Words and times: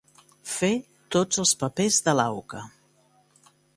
Fer 0.51 0.69
tots 1.15 1.41
els 1.43 1.53
papers 1.65 1.99
de 2.07 2.17
l'auca. 2.21 2.63